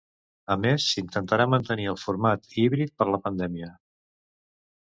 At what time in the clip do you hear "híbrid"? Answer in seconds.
2.63-2.97